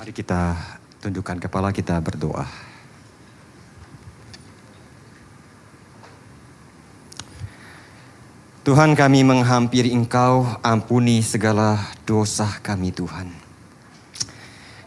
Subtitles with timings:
[0.00, 0.56] Mari kita
[1.04, 2.48] tundukkan kepala kita berdoa.
[8.64, 13.28] Tuhan kami menghampiri Engkau, ampuni segala dosa kami Tuhan.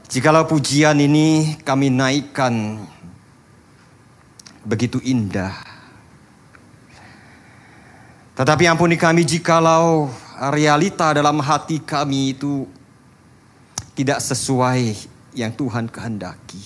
[0.10, 2.82] Jikalau pujian ini kami naikkan
[4.66, 5.54] begitu indah.
[8.34, 10.10] Tetapi ampuni kami jikalau
[10.50, 12.66] realita dalam hati kami itu
[13.94, 14.98] tidak sesuai
[15.38, 16.62] yang Tuhan kehendaki.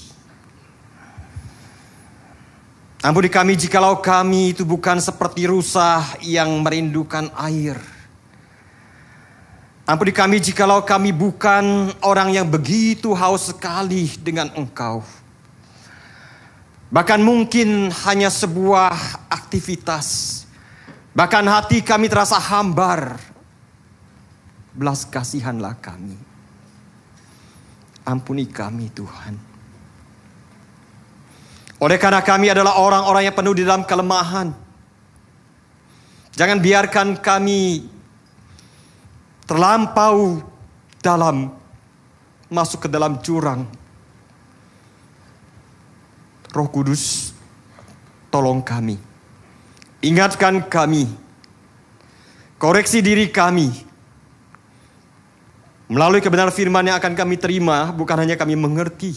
[3.03, 7.77] Ampuni kami jikalau kami itu bukan seperti rusa yang merindukan air.
[9.88, 15.00] Ampuni kami jikalau kami bukan orang yang begitu haus sekali dengan engkau.
[16.91, 18.91] Bahkan mungkin hanya sebuah
[19.31, 20.44] aktivitas.
[21.16, 23.16] Bahkan hati kami terasa hambar.
[24.75, 26.20] Belas kasihanlah kami.
[28.08, 29.36] Ampuni kami Tuhan.
[31.83, 34.55] Oleh karena kami adalah orang-orang yang penuh di dalam kelemahan.
[36.33, 37.83] Jangan biarkan kami
[39.44, 40.39] terlampau
[41.03, 41.52] dalam
[42.47, 43.67] masuk ke dalam jurang.
[46.55, 47.36] Roh Kudus,
[48.31, 48.95] tolong kami.
[50.02, 51.05] Ingatkan kami.
[52.58, 53.86] Koreksi diri kami
[55.88, 59.16] Melalui kebenaran firman yang akan kami terima, bukan hanya kami mengerti.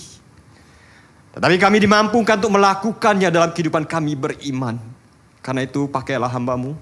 [1.35, 4.79] Tetapi kami dimampukan untuk melakukannya dalam kehidupan kami beriman.
[5.43, 6.79] Karena itu pakailah hambamu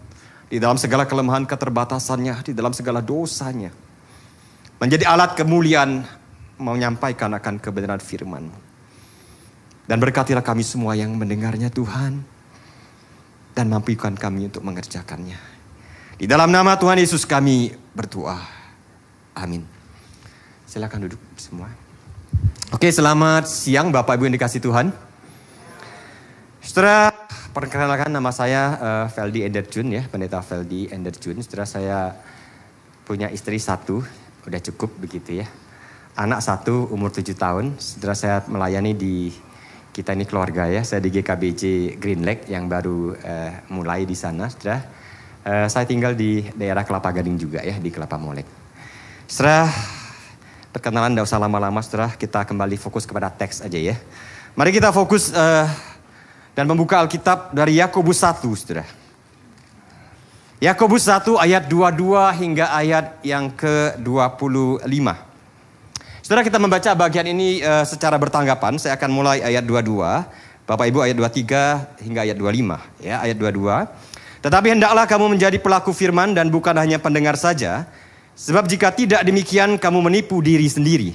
[0.53, 3.72] di dalam segala kelemahan keterbatasannya, di dalam segala dosanya.
[4.77, 6.05] Menjadi alat kemuliaan
[6.61, 8.44] menyampaikan akan kebenaran firman.
[9.89, 12.20] Dan berkatilah kami semua yang mendengarnya Tuhan.
[13.56, 15.41] Dan mampukan kami untuk mengerjakannya.
[16.20, 18.36] Di dalam nama Tuhan Yesus kami berdoa.
[19.33, 19.78] Amin.
[20.79, 21.67] Silakan duduk semua.
[22.71, 24.94] Oke, selamat siang Bapak Ibu yang dikasih Tuhan.
[26.62, 27.11] Setelah
[27.50, 31.34] perkenalkan nama saya uh, Feldi Enderjun ya, Pendeta Feldi Enderjun.
[31.43, 31.99] Setelah saya
[33.03, 34.06] punya istri satu,
[34.47, 35.50] udah cukup begitu ya.
[36.15, 37.75] Anak satu umur tujuh tahun.
[37.83, 39.34] Setelah saya melayani di
[39.91, 44.47] kita ini keluarga ya, saya di GKBJ Green Lake yang baru uh, mulai di sana.
[44.47, 44.87] Setelah
[45.43, 48.47] uh, saya tinggal di daerah Kelapa Gading juga ya, di Kelapa Molek.
[49.27, 49.97] Setelah
[50.73, 53.97] perkenalan tidak usah lama-lama setelah kita kembali fokus kepada teks aja ya.
[54.59, 55.67] Mari kita fokus uh,
[56.53, 58.84] dan membuka Alkitab dari Yakobus 1 saudara.
[60.59, 65.07] Yakobus 1 ayat 22 hingga ayat yang ke-25.
[66.19, 68.75] Saudara kita membaca bagian ini uh, secara bertanggapan.
[68.83, 70.03] Saya akan mulai ayat 22.
[70.69, 74.45] Bapak Ibu ayat 23 hingga ayat 25 ya, ayat 22.
[74.45, 77.89] Tetapi hendaklah kamu menjadi pelaku firman dan bukan hanya pendengar saja,
[78.38, 81.10] Sebab jika tidak demikian kamu menipu diri sendiri.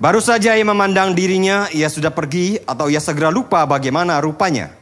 [0.00, 4.79] Baru saja ia memandang dirinya, ia sudah pergi atau ia segera lupa bagaimana rupanya.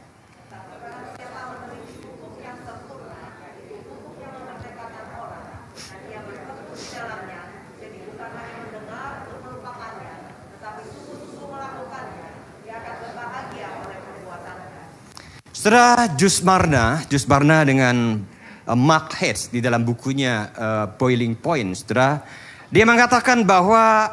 [15.59, 18.23] Setelah Jusmarna, Jusmarna dengan
[18.63, 19.11] uh, Mark
[19.51, 22.23] di dalam bukunya uh, Boiling Point, setelah
[22.71, 24.07] dia mengatakan bahwa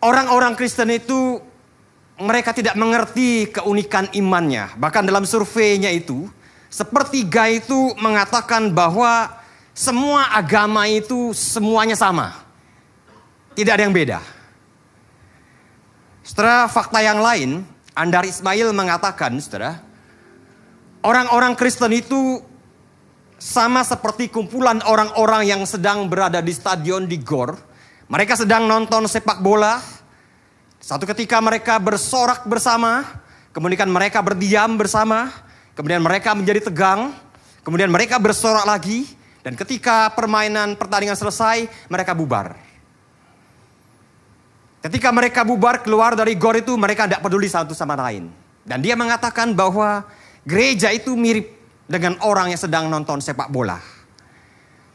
[0.00, 1.44] orang-orang Kristen itu
[2.16, 4.80] mereka tidak mengerti keunikan imannya.
[4.80, 6.24] Bahkan dalam surveinya itu,
[6.72, 9.28] sepertiga itu mengatakan bahwa
[9.76, 12.32] semua agama itu semuanya sama.
[13.52, 14.24] Tidak ada yang beda.
[16.24, 17.60] Setelah fakta yang lain,
[17.94, 19.82] Andar Ismail mengatakan, saudara,
[21.02, 22.40] orang-orang Kristen itu
[23.40, 27.56] sama seperti kumpulan orang-orang yang sedang berada di stadion di Gor.
[28.12, 29.80] Mereka sedang nonton sepak bola.
[30.80, 33.04] Satu ketika mereka bersorak bersama,
[33.52, 35.32] kemudian mereka berdiam bersama,
[35.72, 37.12] kemudian mereka menjadi tegang,
[37.64, 39.08] kemudian mereka bersorak lagi,
[39.40, 42.69] dan ketika permainan pertandingan selesai, mereka bubar.
[44.80, 48.32] Ketika mereka bubar keluar dari gor itu mereka tidak peduli satu sama lain.
[48.64, 50.08] Dan dia mengatakan bahwa
[50.48, 51.52] gereja itu mirip
[51.84, 53.76] dengan orang yang sedang nonton sepak bola.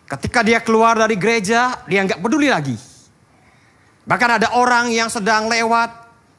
[0.06, 2.78] Ketika dia keluar dari gereja, dia nggak peduli lagi.
[4.06, 5.90] Bahkan ada orang yang sedang lewat,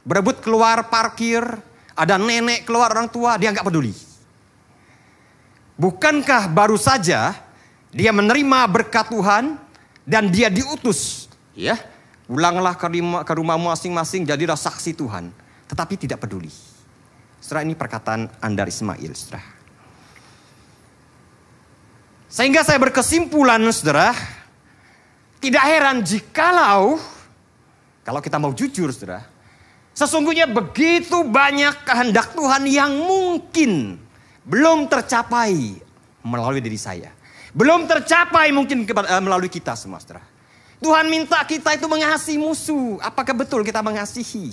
[0.07, 1.43] berebut keluar parkir,
[1.99, 3.91] ada nenek keluar orang tua, dia nggak peduli.
[5.77, 7.37] Bukankah baru saja
[7.91, 9.59] dia menerima berkat Tuhan
[10.07, 11.77] dan dia diutus, ya,
[12.27, 15.31] Ulanglah ke rumah, ke rumah masing-masing jadilah saksi Tuhan.
[15.71, 16.51] Tetapi tidak peduli.
[17.39, 19.47] Setelah ini perkataan Andar Ismail, saudara.
[22.27, 24.11] Sehingga saya berkesimpulan, saudara,
[25.39, 26.99] tidak heran jikalau,
[28.03, 29.23] kalau kita mau jujur, saudara,
[29.95, 34.03] sesungguhnya begitu banyak kehendak Tuhan yang mungkin
[34.43, 35.79] belum tercapai
[36.27, 37.15] melalui diri saya.
[37.55, 40.36] Belum tercapai mungkin eh, melalui kita semua, saudara.
[40.77, 43.01] Tuhan minta kita itu mengasihi musuh.
[43.01, 44.53] Apakah betul kita mengasihi?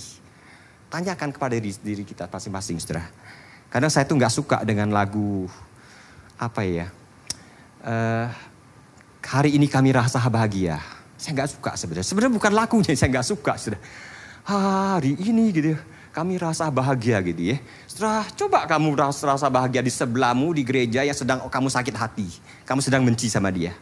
[0.88, 3.10] Tanyakan kepada diri, diri kita masing-masing, saudara.
[3.68, 5.50] Kadang saya tuh nggak suka dengan lagu
[6.38, 6.88] apa ya?
[7.84, 8.30] Uh,
[9.20, 10.80] hari ini kami rasa bahagia.
[11.20, 12.06] Saya nggak suka sebenarnya.
[12.08, 13.80] Sebenarnya bukan lagunya saya nggak suka, sudah.
[14.44, 15.72] Hari ini gitu,
[16.12, 17.56] kami rasa bahagia gitu ya.
[17.88, 22.28] Setelah coba kamu rasa, rasa bahagia di sebelahmu di gereja yang sedang kamu sakit hati,
[22.64, 23.76] kamu sedang benci sama dia.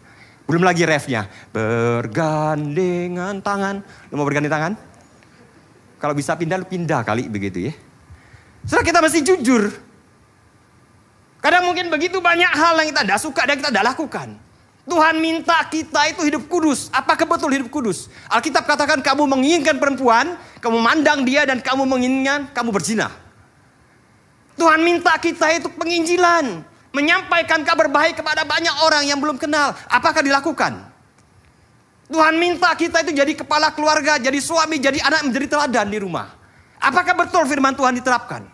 [0.46, 3.80] Belum lagi refnya, bergandengan tangan.
[4.10, 4.72] Lu mau bergandengan tangan?
[6.02, 7.72] Kalau bisa pindah, lu pindah kali begitu ya.
[8.66, 9.62] Setelah kita mesti jujur.
[11.42, 14.38] Kadang mungkin begitu banyak hal yang kita tidak suka dan kita tidak lakukan.
[14.82, 16.90] Tuhan minta kita itu hidup kudus.
[16.90, 18.10] Apakah betul hidup kudus?
[18.26, 23.14] Alkitab katakan kamu menginginkan perempuan, kamu mandang dia dan kamu menginginkan kamu berzina.
[24.58, 26.66] Tuhan minta kita itu penginjilan.
[26.92, 29.72] Menyampaikan kabar baik kepada banyak orang yang belum kenal.
[29.88, 30.92] Apakah dilakukan?
[32.12, 36.36] Tuhan minta kita itu jadi kepala keluarga, jadi suami, jadi anak, menjadi teladan di rumah.
[36.76, 38.44] Apakah betul firman Tuhan diterapkan?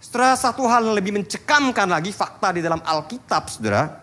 [0.00, 4.00] Setelah satu hal yang lebih mencekamkan lagi fakta di dalam Alkitab, saudara.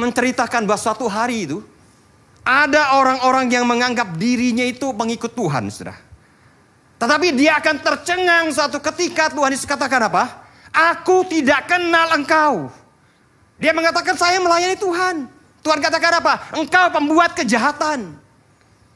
[0.00, 1.60] Menceritakan bahwa suatu hari itu,
[2.40, 6.00] ada orang-orang yang menganggap dirinya itu pengikut Tuhan, saudara.
[6.96, 10.48] Tetapi dia akan tercengang suatu ketika Tuhan Yesus katakan apa?
[10.70, 12.70] Aku tidak kenal engkau.
[13.60, 15.26] Dia mengatakan saya melayani Tuhan.
[15.60, 16.34] Tuhan katakan apa?
[16.56, 18.16] Engkau pembuat kejahatan.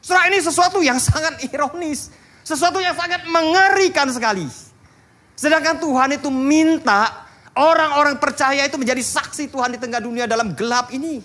[0.01, 2.09] Setelah ini sesuatu yang sangat ironis.
[2.41, 4.47] Sesuatu yang sangat mengerikan sekali.
[5.35, 7.27] Sedangkan Tuhan itu minta
[7.59, 11.19] orang-orang percaya itu menjadi saksi Tuhan di tengah dunia dalam gelap ini.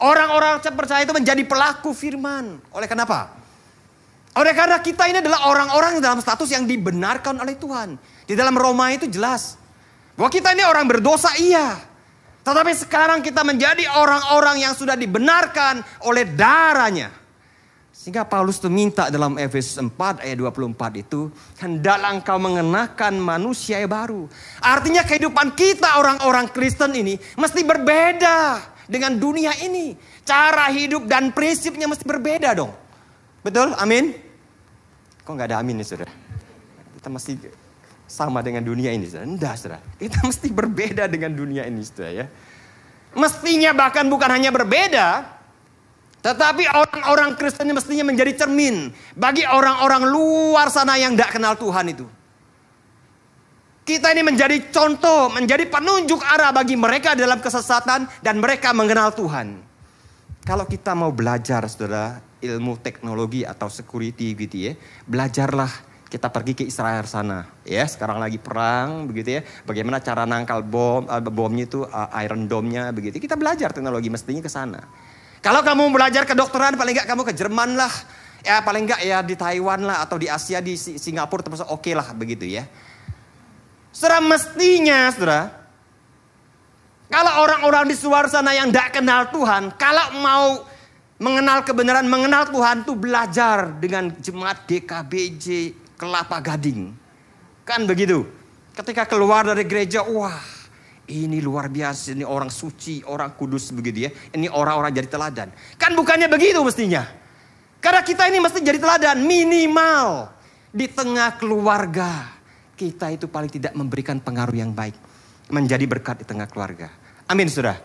[0.00, 2.56] Orang-orang percaya itu menjadi pelaku firman.
[2.72, 3.36] Oleh kenapa?
[4.32, 8.00] Oleh karena kita ini adalah orang-orang dalam status yang dibenarkan oleh Tuhan.
[8.24, 9.59] Di dalam Roma itu jelas.
[10.20, 11.80] Bahwa kita ini orang berdosa iya.
[12.44, 17.08] Tetapi sekarang kita menjadi orang-orang yang sudah dibenarkan oleh darahnya.
[17.88, 21.32] Sehingga Paulus itu minta dalam Efesus 4 ayat 24 itu.
[21.56, 24.28] Hendaklah engkau mengenakan manusia yang baru.
[24.60, 28.60] Artinya kehidupan kita orang-orang Kristen ini mesti berbeda
[28.92, 29.96] dengan dunia ini.
[30.28, 32.76] Cara hidup dan prinsipnya mesti berbeda dong.
[33.40, 33.72] Betul?
[33.80, 34.12] Amin?
[35.24, 36.12] Kok nggak ada amin nih saudara?
[36.96, 37.32] Kita mesti
[38.10, 39.06] sama dengan dunia ini.
[39.06, 39.78] Tidak, saudara.
[39.94, 42.26] Kita mesti berbeda dengan dunia ini, saudara ya.
[43.14, 45.26] Mestinya bahkan bukan hanya berbeda,
[46.20, 52.06] tetapi orang-orang Kristen mestinya menjadi cermin bagi orang-orang luar sana yang tidak kenal Tuhan itu.
[53.82, 59.58] Kita ini menjadi contoh, menjadi penunjuk arah bagi mereka dalam kesesatan dan mereka mengenal Tuhan.
[60.46, 64.72] Kalau kita mau belajar, saudara, ilmu teknologi atau security gitu ya,
[65.10, 67.46] belajarlah kita pergi ke Israel sana.
[67.62, 69.46] Ya sekarang lagi perang begitu ya.
[69.62, 73.22] Bagaimana cara nangkal bom uh, bomnya itu uh, Iron Dome-nya begitu.
[73.22, 74.82] Kita belajar teknologi mestinya ke sana.
[75.38, 77.94] Kalau kamu belajar kedokteran paling enggak kamu ke Jerman lah.
[78.42, 81.94] Ya paling enggak ya di Taiwan lah atau di Asia di Singapura termasuk oke okay
[81.94, 82.66] lah begitu ya.
[83.94, 85.54] Saudara mestinya saudara
[87.10, 90.46] kalau orang-orang di luar sana yang tidak kenal Tuhan kalau mau
[91.20, 96.96] mengenal kebenaran, mengenal Tuhan tuh belajar dengan jemaat GKBJ, kelapa gading.
[97.68, 98.24] Kan begitu.
[98.72, 100.40] Ketika keluar dari gereja, wah
[101.12, 104.10] ini luar biasa, ini orang suci, orang kudus begitu ya.
[104.32, 105.52] Ini orang-orang jadi teladan.
[105.76, 107.04] Kan bukannya begitu mestinya.
[107.84, 110.32] Karena kita ini mesti jadi teladan minimal
[110.72, 112.40] di tengah keluarga.
[112.72, 114.96] Kita itu paling tidak memberikan pengaruh yang baik.
[115.52, 116.88] Menjadi berkat di tengah keluarga.
[117.28, 117.76] Amin saudara.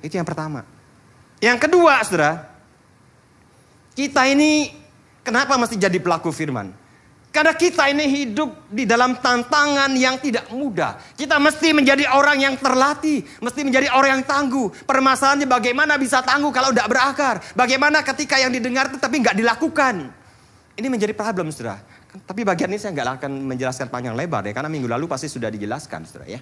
[0.00, 0.64] Itu yang pertama.
[1.42, 2.54] Yang kedua saudara.
[3.94, 4.72] Kita ini
[5.20, 6.83] kenapa mesti jadi pelaku firman?
[7.34, 11.02] Karena kita ini hidup di dalam tantangan yang tidak mudah.
[11.18, 13.26] Kita mesti menjadi orang yang terlatih.
[13.42, 14.70] Mesti menjadi orang yang tangguh.
[14.86, 17.42] Permasalahannya bagaimana bisa tangguh kalau tidak berakar.
[17.58, 20.14] Bagaimana ketika yang didengar itu tapi nggak dilakukan.
[20.78, 21.82] Ini menjadi problem saudara.
[22.22, 24.54] Tapi bagian ini saya nggak akan menjelaskan panjang lebar ya.
[24.54, 26.38] Karena minggu lalu pasti sudah dijelaskan saudara ya.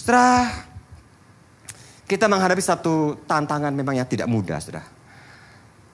[0.00, 0.48] Saudara,
[2.08, 4.88] kita menghadapi satu tantangan memang yang tidak mudah saudara.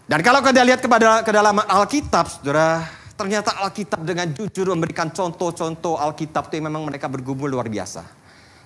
[0.07, 6.51] Dan kalau kita lihat kepada ke Alkitab saudara Ternyata Alkitab dengan jujur memberikan contoh-contoh Alkitab
[6.51, 8.03] itu memang mereka bergumul luar biasa.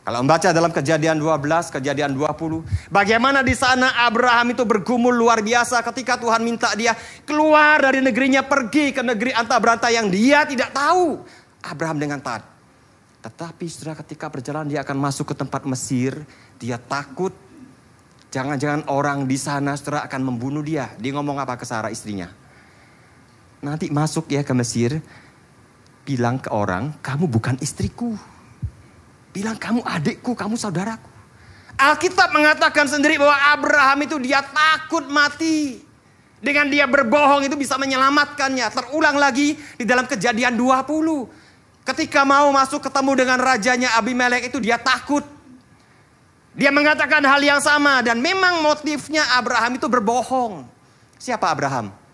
[0.01, 2.65] Kalau membaca dalam kejadian 12, kejadian 20.
[2.89, 6.97] Bagaimana di sana Abraham itu bergumul luar biasa ketika Tuhan minta dia
[7.29, 11.21] keluar dari negerinya pergi ke negeri antah berantah yang dia tidak tahu.
[11.61, 12.49] Abraham dengan taat.
[13.29, 16.25] Tetapi saudara ketika berjalan dia akan masuk ke tempat Mesir,
[16.57, 17.37] dia takut
[18.33, 20.97] jangan-jangan orang di sana saudara akan membunuh dia.
[20.97, 22.46] Dia ngomong apa ke Sarah istrinya?
[23.67, 25.03] Nanti masuk ya ke Mesir,
[26.07, 28.15] bilang ke orang, kamu bukan istriku.
[29.35, 31.11] Bilang kamu adikku, kamu saudaraku.
[31.75, 35.83] Alkitab mengatakan sendiri bahwa Abraham itu dia takut mati.
[36.39, 38.71] Dengan dia berbohong itu bisa menyelamatkannya.
[38.71, 41.27] Terulang lagi di dalam kejadian 20.
[41.83, 45.27] Ketika mau masuk ketemu dengan rajanya Abimelek itu dia takut.
[46.57, 50.65] Dia mengatakan hal yang sama dan memang motifnya Abraham itu berbohong.
[51.21, 52.06] Siapa Abraham?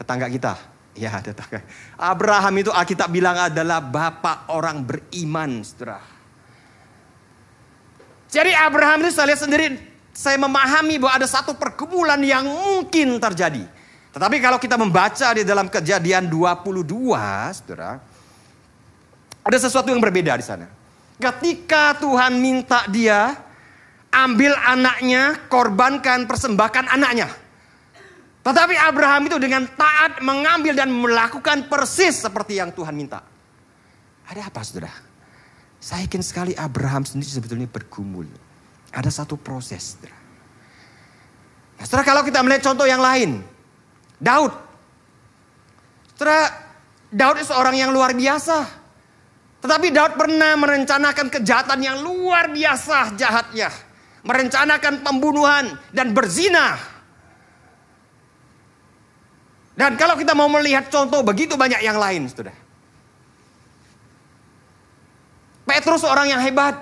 [0.00, 0.56] Tetangga kita.
[0.96, 1.60] Ya, tetangga.
[2.00, 6.00] Abraham itu Alkitab bilang adalah bapak orang beriman, Saudara.
[8.30, 9.66] Jadi Abraham itu saya lihat sendiri,
[10.14, 13.66] saya memahami bahwa ada satu pergumulan yang mungkin terjadi.
[14.10, 16.86] Tetapi kalau kita membaca di dalam kejadian 22,
[17.52, 18.00] Saudara,
[19.44, 20.66] ada sesuatu yang berbeda di sana.
[21.20, 23.36] Ketika Tuhan minta dia
[24.10, 27.30] ambil anaknya, korbankan, persembahkan anaknya.
[28.40, 33.20] Tetapi Abraham itu dengan taat mengambil dan melakukan persis seperti yang Tuhan minta.
[34.24, 34.92] Ada apa saudara?
[35.80, 38.28] Saya yakin sekali Abraham sendiri sebetulnya bergumul.
[38.92, 40.16] Ada satu proses saudara.
[41.76, 43.44] Nah, setelah kalau kita melihat contoh yang lain.
[44.20, 44.52] Daud.
[46.12, 46.52] Setelah
[47.08, 48.68] Daud itu seorang yang luar biasa.
[49.60, 53.68] Tetapi Daud pernah merencanakan kejahatan yang luar biasa jahatnya.
[54.24, 56.76] Merencanakan pembunuhan dan berzina.
[59.80, 62.52] Dan kalau kita mau melihat contoh begitu banyak yang lain, sudah.
[65.64, 66.76] Petrus orang yang hebat.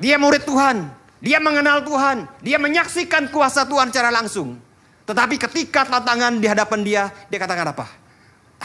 [0.00, 0.88] Dia murid Tuhan.
[1.20, 2.24] Dia mengenal Tuhan.
[2.40, 4.56] Dia menyaksikan kuasa Tuhan secara langsung.
[5.04, 7.84] Tetapi ketika tantangan di hadapan dia, dia katakan apa?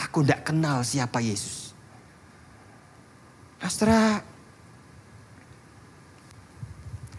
[0.08, 1.76] Aku tidak kenal siapa Yesus.
[3.60, 4.24] Astra,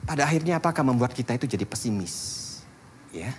[0.09, 2.41] pada akhirnya apakah membuat kita itu jadi pesimis?
[3.13, 3.37] Ya.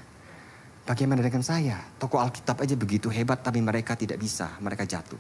[0.86, 1.82] Bagaimana dengan saya?
[1.98, 5.18] Toko Alkitab aja begitu hebat tapi mereka tidak bisa, mereka jatuh.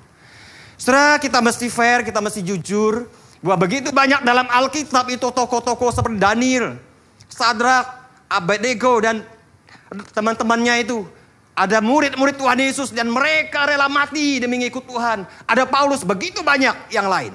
[0.77, 3.09] Setelah kita mesti fair, kita mesti jujur.
[3.41, 6.81] Bahwa begitu banyak dalam Alkitab itu toko-toko seperti Daniel,
[7.29, 7.85] Sadrak,
[8.29, 9.21] Abednego dan
[10.13, 11.05] teman-temannya itu.
[11.55, 15.23] Ada murid-murid Tuhan Yesus dan mereka rela mati demi mengikut Tuhan.
[15.47, 17.31] Ada Paulus begitu banyak yang lain.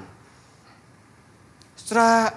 [1.72, 2.36] Setelah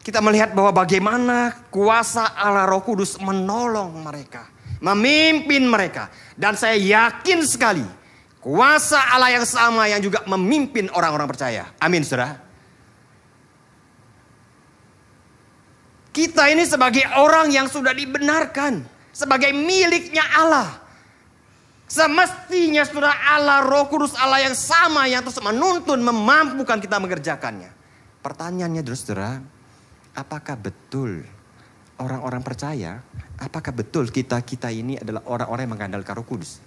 [0.00, 4.48] kita melihat bahwa bagaimana kuasa Allah Roh Kudus menolong mereka,
[4.80, 6.12] memimpin mereka.
[6.36, 7.86] Dan saya yakin sekali
[8.42, 11.72] kuasa Allah yang sama yang juga memimpin orang-orang percaya.
[11.82, 12.46] Amin, Saudara.
[16.16, 20.84] Kita ini sebagai orang yang sudah dibenarkan sebagai miliknya Allah.
[21.86, 27.70] Semestinya sudah Allah Roh Kudus Allah yang sama yang terus menuntun memampukan kita mengerjakannya.
[28.24, 29.38] Pertanyaannya saudara,
[30.16, 31.22] apakah betul
[32.00, 33.04] orang-orang percaya,
[33.40, 36.60] apakah betul kita-kita ini adalah orang-orang yang mengandalkan roh kudus?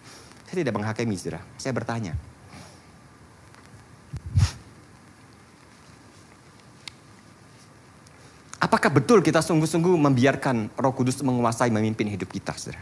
[0.49, 2.13] Saya tidak menghakimi saudara, saya bertanya.
[8.59, 12.81] Apakah betul kita sungguh-sungguh membiarkan roh kudus menguasai memimpin hidup kita saudara?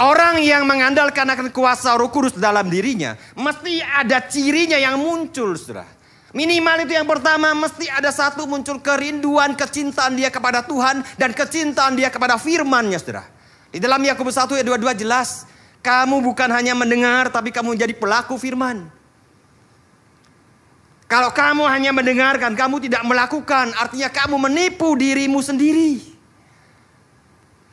[0.00, 5.99] Orang yang mengandalkan akan kuasa roh kudus dalam dirinya, mesti ada cirinya yang muncul saudara.
[6.30, 11.98] Minimal itu yang pertama mesti ada satu muncul kerinduan kecintaan dia kepada Tuhan dan kecintaan
[11.98, 13.26] dia kepada firman-Nya Saudara.
[13.74, 15.46] Di dalam Yakobus 1 ayat 22 jelas,
[15.82, 18.86] kamu bukan hanya mendengar tapi kamu menjadi pelaku firman.
[21.10, 25.98] Kalau kamu hanya mendengarkan, kamu tidak melakukan, artinya kamu menipu dirimu sendiri.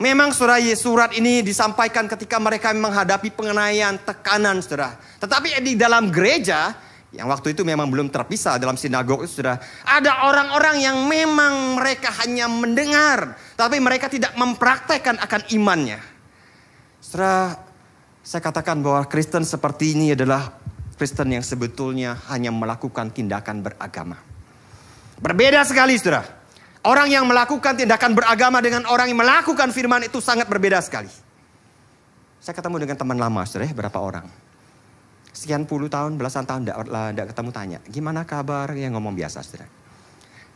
[0.02, 4.98] Memang surah surat ini disampaikan ketika mereka menghadapi pengenaian, tekanan, saudara.
[5.22, 6.74] Tetapi di dalam gereja,
[7.08, 9.56] yang waktu itu memang belum terpisah dalam sinagog itu sudah
[9.88, 15.96] ada orang-orang yang memang mereka hanya mendengar tapi mereka tidak mempraktekkan akan imannya.
[17.00, 17.56] Setelah
[18.20, 20.52] saya katakan bahwa Kristen seperti ini adalah
[21.00, 24.20] Kristen yang sebetulnya hanya melakukan tindakan beragama.
[25.16, 26.36] Berbeda sekali saudara.
[26.84, 31.10] Orang yang melakukan tindakan beragama dengan orang yang melakukan firman itu sangat berbeda sekali.
[32.38, 34.47] Saya ketemu dengan teman lama saudara, berapa orang
[35.38, 38.74] sekian puluh tahun, belasan tahun tidak ketemu tanya, gimana kabar?
[38.74, 39.70] Yang ngomong biasa, saudara.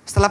[0.03, 0.27] Setelah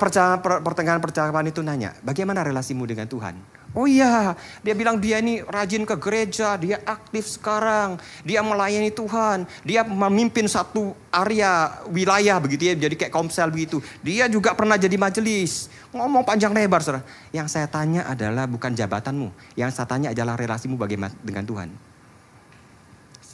[0.59, 3.39] pertengahan percakapan itu nanya, bagaimana relasimu dengan Tuhan?
[3.71, 7.95] Oh iya, dia bilang dia ini rajin ke gereja, dia aktif sekarang,
[8.27, 13.79] dia melayani Tuhan, dia memimpin satu area wilayah begitu ya, jadi kayak komsel begitu.
[14.03, 17.07] Dia juga pernah jadi majelis, ngomong panjang lebar saudara.
[17.31, 21.71] Yang saya tanya adalah bukan jabatanmu, yang saya tanya adalah relasimu bagaimana dengan Tuhan.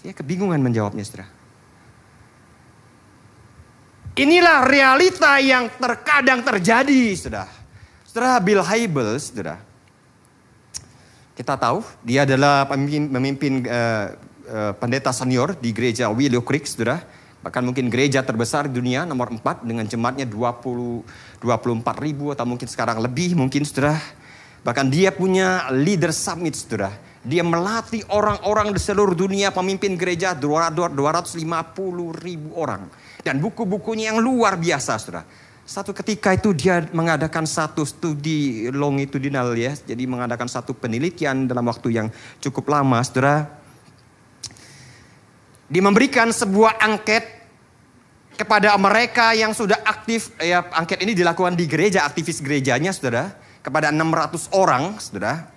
[0.07, 1.27] Dia kebingungan menjawabnya, saudara.
[4.15, 7.43] Inilah realita yang terkadang terjadi, sudah.
[8.07, 9.59] Saudara Bill Hybels, saudara.
[11.35, 14.15] Kita tahu dia adalah pemimpin, pemimpin uh,
[14.47, 17.03] uh, pendeta senior di gereja Willow Creek, saudara.
[17.43, 22.71] Bahkan mungkin gereja terbesar di dunia nomor 4 dengan jemaatnya 20 24 ribu atau mungkin
[22.71, 23.99] sekarang lebih mungkin saudara.
[24.63, 26.95] Bahkan dia punya leader summit saudara.
[27.27, 31.43] Dia melatih orang-orang di seluruh dunia pemimpin gereja 250
[32.23, 32.87] ribu orang.
[33.19, 35.27] Dan buku-bukunya yang luar biasa saudara.
[35.67, 39.75] Satu ketika itu dia mengadakan satu studi longitudinal ya.
[39.75, 42.07] Jadi mengadakan satu penelitian dalam waktu yang
[42.39, 43.51] cukup lama saudara.
[45.67, 47.27] Dia memberikan sebuah angket
[48.39, 50.31] kepada mereka yang sudah aktif.
[50.39, 53.35] Ya angket ini dilakukan di gereja, aktivis gerejanya saudara.
[53.59, 55.56] Kepada 600 orang saudara.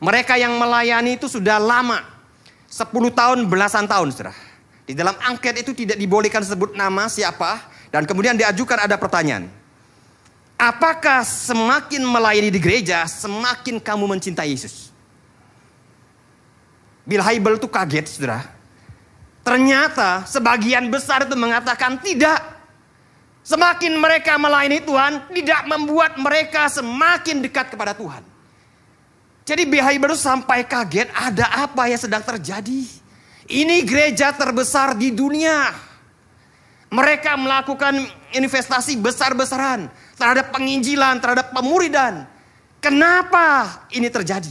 [0.00, 2.04] Mereka yang melayani itu sudah lama.
[2.68, 4.34] 10 tahun, belasan tahun saudara.
[4.86, 7.58] Di dalam angket itu tidak dibolehkan sebut nama siapa
[7.90, 9.50] dan kemudian diajukan ada pertanyaan.
[10.56, 14.88] Apakah semakin melayani di gereja, semakin kamu mencintai Yesus?
[17.04, 18.40] Bill Hybel itu kaget, saudara.
[19.46, 22.40] Ternyata sebagian besar itu mengatakan tidak.
[23.46, 28.26] Semakin mereka melayani Tuhan, tidak membuat mereka semakin dekat kepada Tuhan.
[29.46, 32.82] Jadi Hybel itu sampai kaget, ada apa yang sedang terjadi?
[33.46, 35.70] Ini gereja terbesar di dunia.
[36.90, 37.94] Mereka melakukan
[38.34, 39.86] investasi besar-besaran
[40.18, 42.26] terhadap penginjilan, terhadap pemuridan.
[42.82, 44.50] Kenapa ini terjadi?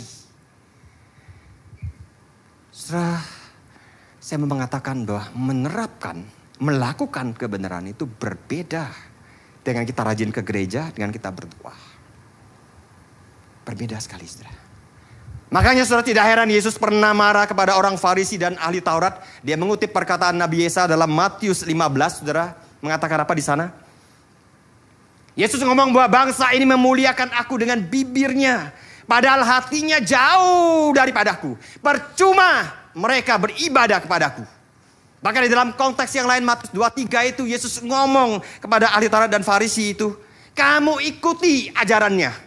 [2.72, 3.20] Setelah
[4.24, 6.24] saya mengatakan bahwa menerapkan,
[6.64, 8.96] melakukan kebenaran itu berbeda
[9.60, 11.75] dengan kita rajin ke gereja, dengan kita berdoa.
[13.68, 14.65] Berbeda sekali, saudara.
[15.56, 19.24] Makanya saudara tidak heran Yesus pernah marah kepada orang Farisi dan ahli Taurat.
[19.40, 22.60] Dia mengutip perkataan Nabi Yesa dalam Matius 15, saudara.
[22.84, 23.72] Mengatakan apa di sana?
[25.32, 28.75] Yesus ngomong bahwa bangsa ini memuliakan aku dengan bibirnya.
[29.08, 31.56] Padahal hatinya jauh daripadaku.
[31.79, 34.44] Percuma mereka beribadah kepadaku.
[35.24, 39.40] Bahkan di dalam konteks yang lain Matius 23 itu Yesus ngomong kepada ahli Taurat dan
[39.40, 40.20] Farisi itu.
[40.51, 42.44] Kamu ikuti ajarannya.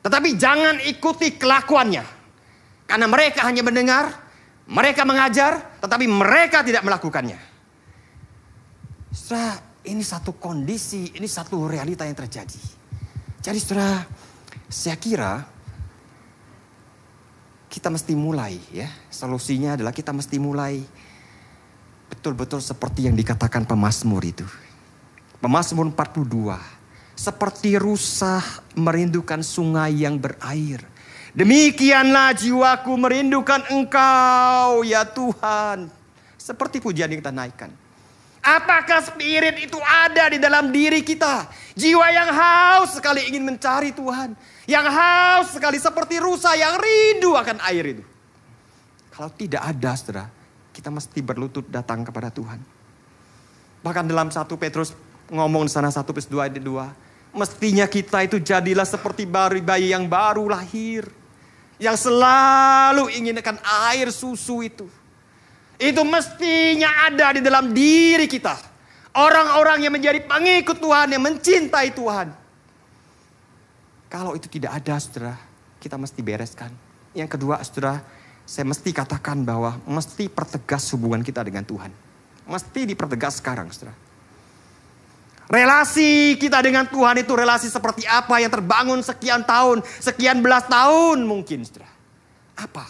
[0.00, 2.15] Tetapi jangan ikuti kelakuannya.
[2.86, 4.14] Karena mereka hanya mendengar,
[4.70, 7.38] mereka mengajar, tetapi mereka tidak melakukannya.
[9.10, 9.58] Setelah
[9.90, 12.62] ini satu kondisi, ini satu realita yang terjadi.
[13.42, 14.06] Jadi setelah
[14.70, 15.42] saya kira
[17.66, 18.86] kita mesti mulai ya.
[19.10, 20.82] Solusinya adalah kita mesti mulai
[22.06, 24.46] betul-betul seperti yang dikatakan pemazmur itu.
[25.42, 26.58] Pemazmur 42.
[27.16, 28.42] Seperti rusa
[28.76, 30.95] merindukan sungai yang berair
[31.36, 35.92] Demikianlah jiwaku merindukan engkau ya Tuhan.
[36.40, 37.68] Seperti pujian yang kita naikkan.
[38.40, 41.44] Apakah spirit itu ada di dalam diri kita?
[41.76, 44.32] Jiwa yang haus sekali ingin mencari Tuhan.
[44.64, 48.04] Yang haus sekali seperti rusa yang rindu akan air itu.
[49.12, 50.24] Kalau tidak ada saudara,
[50.72, 52.64] kita mesti berlutut datang kepada Tuhan.
[53.84, 54.96] Bahkan dalam satu Petrus
[55.28, 56.96] ngomong di sana satu plus dua dua.
[57.36, 61.25] Mestinya kita itu jadilah seperti bayi yang baru lahir
[61.76, 64.88] yang selalu inginkan air susu itu.
[65.76, 68.56] Itu mestinya ada di dalam diri kita.
[69.16, 72.28] Orang-orang yang menjadi pengikut Tuhan, yang mencintai Tuhan.
[74.08, 75.36] Kalau itu tidak ada, saudara,
[75.80, 76.72] kita mesti bereskan.
[77.16, 78.00] Yang kedua, saudara,
[78.44, 81.92] saya mesti katakan bahwa mesti pertegas hubungan kita dengan Tuhan.
[82.46, 84.05] Mesti dipertegas sekarang, saudara.
[85.46, 91.22] Relasi kita dengan Tuhan itu relasi seperti apa yang terbangun sekian tahun, sekian belas tahun
[91.22, 91.86] mungkin, saudara.
[92.58, 92.82] Apa?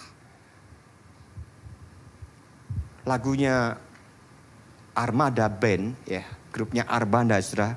[3.05, 3.77] Lagunya
[4.97, 7.77] Armada Band, ya, grupnya Arbanda, saudara.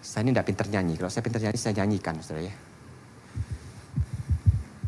[0.00, 0.94] Saya ini tidak pinter nyanyi.
[0.96, 2.54] Kalau saya pinter nyanyi, saya nyanyikan, saudara ya.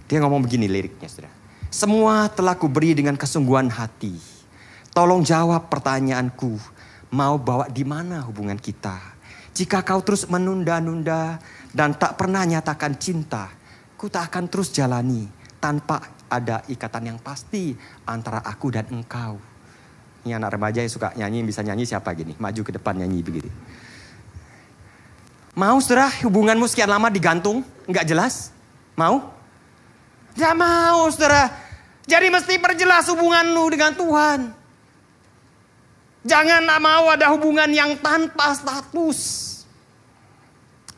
[0.09, 1.29] Dia ngomong begini liriknya, saudara.
[1.69, 4.36] Semua telah kuberi dengan kesungguhan hati
[4.97, 6.57] Tolong jawab pertanyaanku.
[7.13, 8.97] Mau bawa di mana hubungan kita?
[9.53, 11.37] Jika kau terus menunda-nunda
[11.69, 13.53] dan tak pernah nyatakan cinta,
[14.01, 15.29] ku tak akan terus jalani
[15.61, 16.01] tanpa
[16.33, 17.77] ada ikatan yang pasti
[18.09, 19.37] antara aku dan engkau.
[20.25, 22.33] Ini anak remaja yang suka nyanyi, bisa nyanyi siapa gini?
[22.41, 23.53] Maju ke depan nyanyi begitu.
[25.53, 27.61] Mau saudara hubunganmu sekian lama digantung?
[27.85, 28.49] Enggak jelas?
[28.97, 29.29] Mau?
[30.33, 31.53] Tidak mau saudara.
[32.09, 34.66] Jadi mesti perjelas hubunganmu dengan Tuhan.
[36.27, 39.47] Jangan mau ada hubungan yang tanpa status.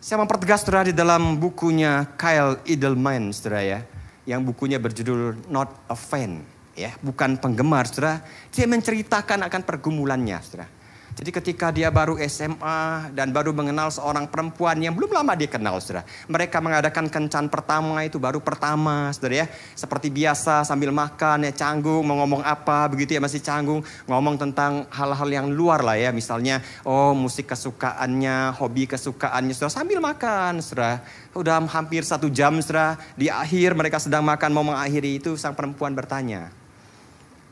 [0.01, 3.81] Saya mempertegas saudara di dalam bukunya Kyle Edelman saudara ya.
[4.25, 6.57] Yang bukunya berjudul Not a Fan.
[6.79, 8.23] ya, bukan penggemar, saudara.
[8.55, 10.71] Dia menceritakan akan pergumulannya, saudara.
[11.19, 15.83] Jadi ketika dia baru SMA dan baru mengenal seorang perempuan yang belum lama dia kenal,
[15.83, 16.07] saudara.
[16.31, 19.47] Mereka mengadakan kencan pertama itu baru pertama, saudara ya.
[19.75, 23.83] Seperti biasa sambil makan ya canggung, mau ngomong apa begitu ya masih canggung.
[24.07, 26.15] Ngomong tentang hal-hal yang luar lah ya.
[26.15, 29.75] Misalnya, oh musik kesukaannya, hobi kesukaannya, saudara.
[29.75, 31.03] Sambil makan, saudara.
[31.35, 32.95] Udah hampir satu jam, saudara.
[33.19, 36.55] Di akhir mereka sedang makan, mau mengakhiri itu sang perempuan bertanya.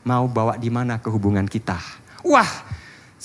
[0.07, 1.83] Mau bawa di mana kehubungan kita?
[2.22, 2.46] Wah,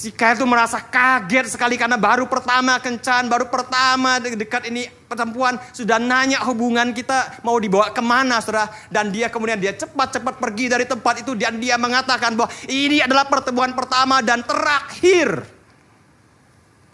[0.02, 5.62] Si Kyle itu merasa kaget sekali karena baru pertama kencan, baru pertama dekat ini perempuan
[5.78, 8.74] sudah nanya hubungan kita mau dibawa ke mana saudara.
[8.90, 13.30] Dan dia kemudian dia cepat-cepat pergi dari tempat itu dan dia mengatakan bahwa ini adalah
[13.30, 15.46] pertemuan pertama dan terakhir.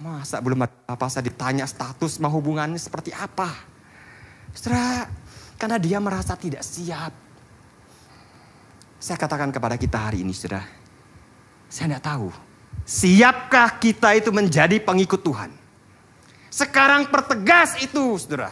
[0.04, 3.56] Masa belum apa saya ditanya status mau hubungannya seperti apa.
[4.52, 5.08] Saudara,
[5.56, 7.16] karena dia merasa tidak siap.
[9.00, 10.68] Saya katakan kepada kita hari ini saudara,
[11.72, 12.47] saya tidak tahu
[12.88, 15.52] Siapkah kita itu menjadi pengikut Tuhan?
[16.48, 18.48] Sekarang pertegas itu, saudara.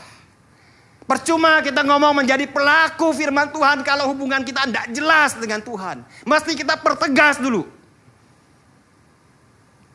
[1.08, 6.04] Percuma kita ngomong menjadi pelaku firman Tuhan kalau hubungan kita tidak jelas dengan Tuhan.
[6.28, 7.64] Mesti kita pertegas dulu.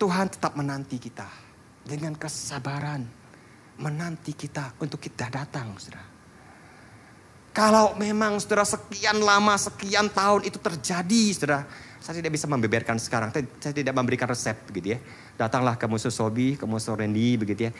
[0.00, 1.28] Tuhan tetap menanti kita
[1.84, 3.04] dengan kesabaran.
[3.76, 6.08] Menanti kita untuk kita datang, saudara.
[7.52, 11.60] Kalau memang saudara sekian lama, sekian tahun itu terjadi, saudara
[12.10, 13.30] saya tidak bisa membeberkan sekarang.
[13.30, 14.98] Saya tidak memberikan resep begitu ya.
[15.38, 17.72] Datanglah ke musuh Sobi, ke musuh Randy begitu ya.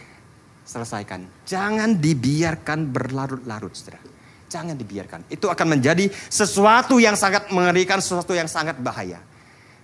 [0.62, 1.26] Selesaikan.
[1.42, 3.98] Jangan dibiarkan berlarut-larut saudara.
[4.46, 5.26] Jangan dibiarkan.
[5.26, 9.18] Itu akan menjadi sesuatu yang sangat mengerikan, sesuatu yang sangat bahaya.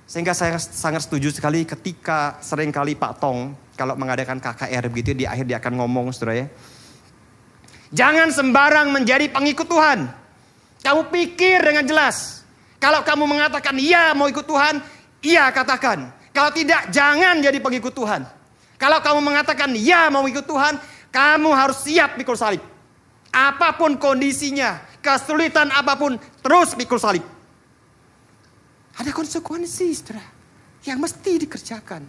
[0.06, 5.26] Sehingga saya sangat setuju sekali ketika sering kali Pak Tong kalau mengadakan KKR begitu di
[5.26, 6.46] akhir dia akan ngomong saudara ya.
[7.90, 10.06] Jangan sembarang menjadi pengikut Tuhan.
[10.86, 12.45] Kamu pikir dengan jelas.
[12.76, 14.84] Kalau kamu mengatakan iya mau ikut Tuhan,
[15.24, 16.12] iya katakan.
[16.36, 18.28] Kalau tidak, jangan jadi pengikut Tuhan.
[18.76, 20.76] Kalau kamu mengatakan iya mau ikut Tuhan,
[21.08, 22.60] kamu harus siap pikul salib.
[23.32, 27.24] Apa pun kondisinya, kesulitan apa pun, terus pikul salib.
[28.96, 30.24] Ada konsekuensi, saudara,
[30.84, 32.04] yang mesti dikerjakan.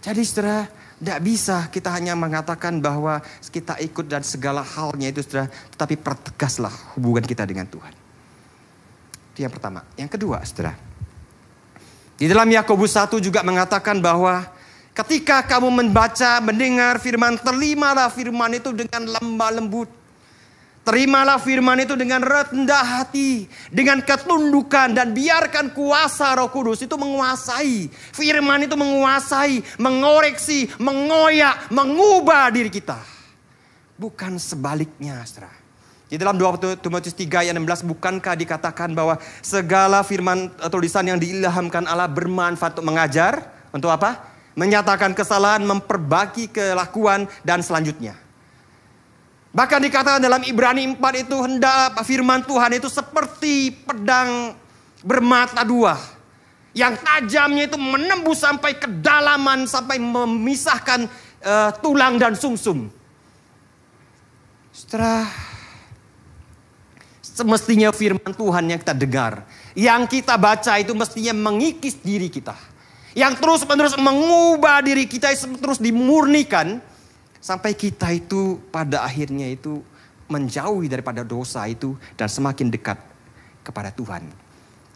[0.00, 0.68] Jadi, saudara,
[1.00, 6.72] tidak bisa kita hanya mengatakan bahwa kita ikut dan segala halnya itu, saudara, tetapi pertegaslah
[6.96, 8.05] hubungan kita dengan Tuhan.
[9.36, 9.84] Itu yang pertama.
[10.00, 10.72] Yang kedua, saudara.
[12.16, 14.48] Di dalam Yakobus 1 juga mengatakan bahwa
[14.96, 19.92] ketika kamu membaca, mendengar firman, terimalah firman itu dengan lemah lembut.
[20.88, 27.92] Terimalah firman itu dengan rendah hati, dengan ketundukan dan biarkan kuasa Roh Kudus itu menguasai.
[27.92, 32.96] Firman itu menguasai, mengoreksi, mengoyak, mengubah diri kita.
[34.00, 35.55] Bukan sebaliknya, saudara.
[36.06, 41.82] Di dalam 2 Timotius 3 ayat 16 bukankah dikatakan bahwa segala firman tulisan yang diilhamkan
[41.82, 43.42] Allah bermanfaat untuk mengajar,
[43.74, 44.22] untuk apa?
[44.54, 48.14] Menyatakan kesalahan, memperbagi kelakuan dan selanjutnya.
[49.50, 54.54] Bahkan dikatakan dalam Ibrani 4 itu hendak firman Tuhan itu seperti pedang
[55.02, 55.98] bermata dua.
[56.70, 61.08] Yang tajamnya itu menembus sampai kedalaman sampai memisahkan
[61.42, 62.86] uh, tulang dan sumsum.
[62.86, 62.94] -sum.
[64.76, 65.55] Setelah
[67.36, 69.44] Semestinya firman Tuhan yang kita dengar.
[69.76, 72.56] Yang kita baca itu mestinya mengikis diri kita.
[73.12, 76.80] Yang terus menerus mengubah diri kita terus dimurnikan.
[77.36, 79.84] Sampai kita itu pada akhirnya itu
[80.32, 82.96] menjauhi daripada dosa itu dan semakin dekat
[83.60, 84.24] kepada Tuhan.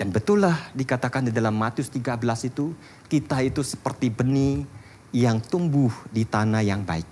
[0.01, 2.73] Dan betullah dikatakan di dalam Matius 13 itu
[3.13, 4.65] kita itu seperti benih
[5.13, 7.05] yang tumbuh di tanah yang baik.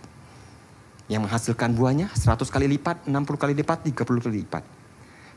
[1.05, 4.78] Yang menghasilkan buahnya 100 kali lipat, 60 kali lipat, 30 kali lipat.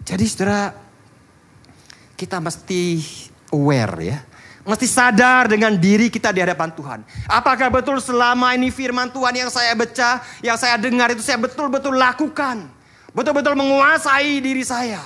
[0.01, 0.73] Jadi saudara,
[2.17, 3.01] kita mesti
[3.53, 4.19] aware ya.
[4.61, 6.99] Mesti sadar dengan diri kita di hadapan Tuhan.
[7.25, 11.97] Apakah betul selama ini firman Tuhan yang saya baca, yang saya dengar itu saya betul-betul
[11.97, 12.69] lakukan.
[13.09, 15.01] Betul-betul menguasai diri saya.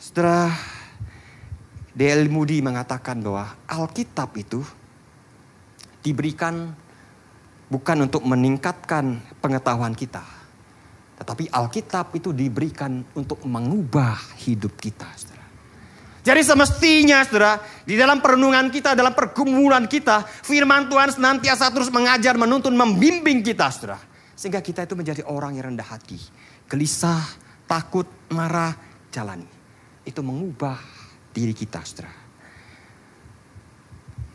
[0.00, 0.56] Setelah
[1.92, 2.32] D.L.
[2.32, 4.64] Moody mengatakan bahwa Alkitab itu
[6.00, 6.72] diberikan
[7.68, 10.37] bukan untuk meningkatkan pengetahuan kita
[11.18, 15.10] tetapi Alkitab itu diberikan untuk mengubah hidup kita.
[15.18, 15.42] Saudara.
[16.22, 22.38] Jadi semestinya saudara, di dalam perenungan kita, dalam pergumulan kita, firman Tuhan senantiasa terus mengajar,
[22.38, 23.98] menuntun, membimbing kita saudara.
[24.38, 26.22] Sehingga kita itu menjadi orang yang rendah hati.
[26.70, 27.26] Gelisah,
[27.66, 28.78] takut, marah,
[29.10, 29.50] jalani.
[30.06, 30.78] Itu mengubah
[31.34, 32.14] diri kita saudara.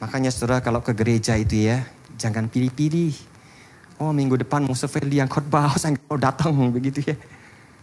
[0.04, 1.80] Makanya saudara kalau ke gereja itu ya,
[2.20, 3.33] jangan pilih-pilih
[4.02, 7.16] Oh minggu depan musuh Feli yang khotbah, saya kalau datang begitu ya.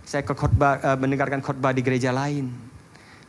[0.03, 2.51] Saya ke khotbah, uh, mendengarkan khotbah di gereja lain.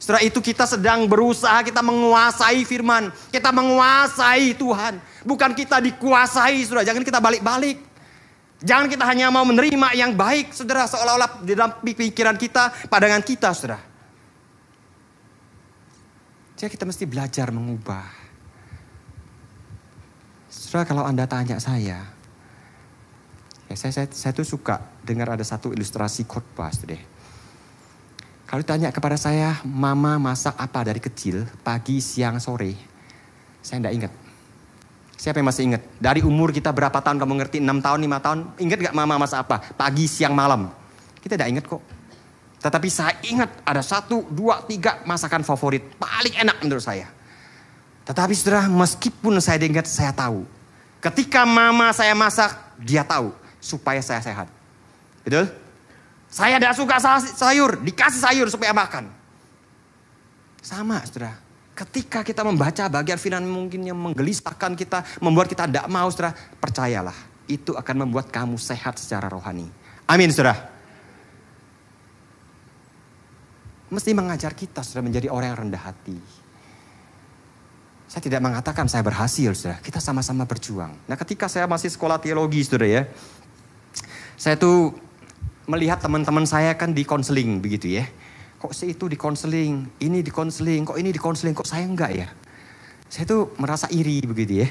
[0.02, 3.14] Setelah itu kita sedang berusaha, kita menguasai firman.
[3.30, 4.98] Kita menguasai Tuhan.
[5.22, 6.90] Bukan kita dikuasai, saudara.
[6.90, 7.78] Jangan kita balik-balik.
[8.66, 10.90] Jangan kita hanya mau menerima yang baik, saudara.
[10.90, 13.78] Seolah-olah di dalam pikiran kita, pandangan kita, saudara.
[16.58, 18.06] Jadi kita mesti belajar mengubah.
[20.50, 22.21] Saudara, kalau Anda tanya saya,
[23.72, 27.00] ya saya, saya, saya tuh suka dengar ada satu ilustrasi khotbah, saudara.
[28.52, 32.76] Kalau ditanya kepada saya, mama masak apa dari kecil, pagi, siang, sore,
[33.64, 34.12] saya tidak ingat.
[35.16, 35.82] Siapa yang masih ingat?
[36.02, 37.58] Dari umur kita berapa tahun kamu ngerti?
[37.64, 38.40] 6 tahun, 5 tahun.
[38.58, 39.64] Ingat gak mama masak apa?
[39.78, 40.68] Pagi, siang, malam.
[41.22, 41.80] Kita tidak ingat kok.
[42.60, 45.96] Tetapi saya ingat ada satu, dua, tiga masakan favorit.
[45.96, 47.08] Paling enak menurut saya.
[48.04, 50.44] Tetapi saudara, meskipun saya ingat, saya tahu.
[51.00, 53.41] Ketika mama saya masak, dia tahu.
[53.62, 54.50] Supaya saya sehat.
[55.22, 55.48] Betul?
[56.32, 56.98] Saya tidak suka
[57.38, 59.12] sayur, dikasih sayur supaya makan.
[60.64, 61.36] Sama, saudara.
[61.76, 67.16] Ketika kita membaca bagian firman mungkin yang menggelisahkan kita, membuat kita tidak mau, saudara, percayalah.
[67.52, 69.68] Itu akan membuat kamu sehat secara rohani.
[70.08, 70.72] Amin, saudara.
[73.92, 76.16] Mesti mengajar kita, saudara, menjadi orang yang rendah hati.
[78.08, 79.84] Saya tidak mengatakan saya berhasil, saudara.
[79.84, 80.96] Kita sama-sama berjuang.
[81.12, 83.04] Nah, ketika saya masih sekolah teologi, saudara ya.
[84.42, 84.98] Saya tuh
[85.70, 88.10] melihat teman-teman saya kan di konseling begitu ya.
[88.58, 92.10] Kok si itu di konseling, ini di konseling, kok ini di konseling, kok saya enggak
[92.10, 92.26] ya?
[93.06, 94.68] Saya tuh merasa iri begitu ya.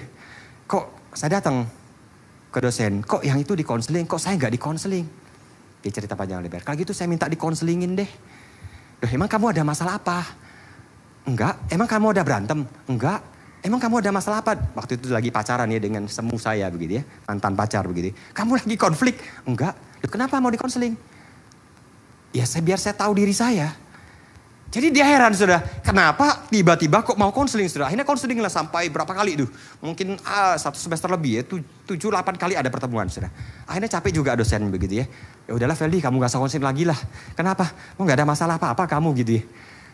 [0.67, 1.71] Kok saya datang
[2.51, 5.07] ke dosen, kok yang itu di konseling, kok saya enggak di konseling?
[5.87, 6.67] Dia cerita panjang lebar.
[6.67, 8.11] Kalau gitu saya minta di konselingin deh.
[8.99, 10.35] Duh, emang kamu ada masalah apa?
[11.31, 11.63] Enggak.
[11.71, 12.67] Emang kamu ada berantem?
[12.91, 13.23] Enggak.
[13.61, 14.57] Emang kamu ada masalah apa?
[14.73, 17.03] Waktu itu lagi pacaran ya dengan semu saya begitu ya.
[17.29, 18.17] Mantan pacar begitu.
[18.33, 19.21] Kamu lagi konflik?
[19.45, 19.77] Enggak.
[20.09, 20.97] Kenapa mau dikonseling?
[22.33, 23.77] Ya saya biar saya tahu diri saya.
[24.71, 27.91] Jadi dia heran sudah, kenapa tiba-tiba kok mau konseling sudah?
[27.91, 29.51] Akhirnya konseling lah sampai berapa kali tuh?
[29.83, 31.43] Mungkin ah, satu semester lebih ya,
[31.91, 33.35] tujuh delapan kali ada pertemuan sudah.
[33.67, 35.11] Akhirnya capek juga dosen begitu ya.
[35.51, 36.95] Ya udahlah Feli, kamu gak usah konseling lagi lah.
[37.35, 37.67] Kenapa?
[37.99, 39.45] Mau gak ada masalah apa-apa kamu gitu ya.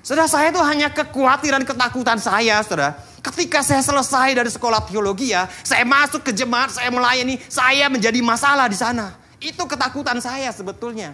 [0.07, 2.95] Saudara saya itu hanya kekhawatiran, ketakutan saya, saudara.
[3.19, 8.23] Ketika saya selesai dari sekolah teologi ya, saya masuk ke jemaat, saya melayani, saya menjadi
[8.23, 9.19] masalah di sana.
[9.42, 11.11] Itu ketakutan saya sebetulnya.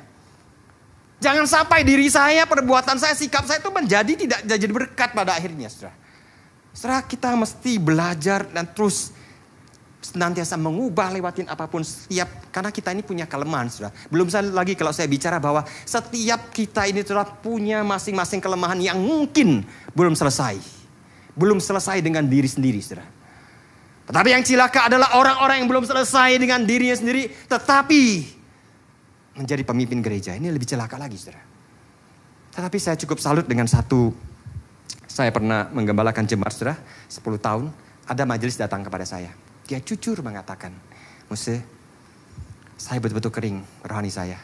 [1.25, 5.73] Jangan sampai diri saya, perbuatan saya, sikap saya itu menjadi tidak jadi berkat pada akhirnya.
[5.73, 5.97] Saudara.
[6.77, 9.09] Saudara kita mesti belajar dan terus
[10.03, 13.95] senantiasa mengubah lewatin apa pun setiap karena kita ini punya kelemahan saudara.
[14.11, 19.63] Belum lagi kalau saya bicara bahwa setiap kita ini telah punya masing-masing kelemahan yang mungkin
[19.95, 20.59] belum selesai.
[21.39, 23.23] Belum selesai dengan diri sendiri saudara.
[24.03, 28.03] Tetapi yang cilaka adalah orang-orang yang belum selesai dengan dirinya sendiri, tetapi
[29.39, 30.35] menjadi pemimpin gereja.
[30.35, 31.41] Ini lebih celaka lagi, saudara.
[32.53, 34.13] Tetapi saya cukup salut dengan satu,
[35.07, 36.77] saya pernah menggembalakan jemaat, saudara,
[37.09, 37.65] 10 tahun,
[38.05, 39.33] ada majelis datang kepada saya.
[39.73, 40.69] Dia jujur mengatakan,
[41.33, 41.65] Muse,
[42.77, 43.57] saya betul-betul kering
[43.89, 44.37] rohani saya.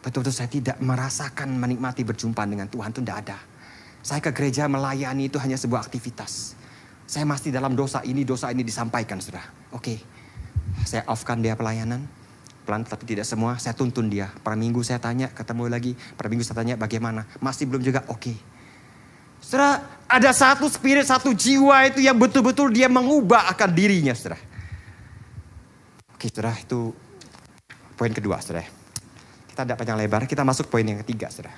[0.00, 3.36] Betul-betul saya tidak merasakan menikmati berjumpa dengan Tuhan itu tidak ada.
[4.00, 6.56] Saya ke gereja melayani itu hanya sebuah aktivitas.
[7.04, 9.44] Saya masih dalam dosa ini, dosa ini disampaikan sudah.
[9.76, 10.00] Oke,
[10.88, 12.08] saya offkan dia pelayanan.
[12.64, 14.32] Pelan tapi tidak semua, saya tuntun dia.
[14.40, 15.92] Per minggu saya tanya, ketemu lagi.
[16.16, 17.28] Per minggu saya tanya bagaimana.
[17.44, 18.32] Masih belum juga, oke.
[18.32, 18.55] Okay.
[19.46, 19.78] Saudara,
[20.10, 24.42] ada satu spirit, satu jiwa itu yang betul-betul dia mengubah akan dirinya, saudara.
[26.10, 26.90] Oke, saudara, itu
[27.94, 28.66] poin kedua, saudara.
[29.46, 31.54] Kita tidak panjang lebar, kita masuk poin yang ketiga, saudara.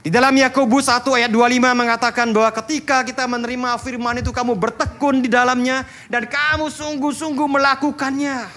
[0.00, 5.20] Di dalam Yakobus 1 ayat 25 mengatakan bahwa ketika kita menerima firman itu kamu bertekun
[5.20, 8.48] di dalamnya dan kamu sungguh-sungguh melakukannya.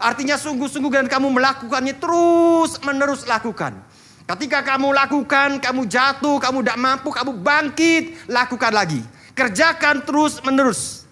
[0.00, 3.91] Artinya sungguh-sungguh dan kamu melakukannya terus menerus lakukan.
[4.22, 9.02] Ketika kamu lakukan, kamu jatuh, kamu tidak mampu, kamu bangkit, lakukan lagi.
[9.34, 11.04] Kerjakan terus menerus.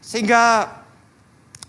[0.00, 0.68] Sehingga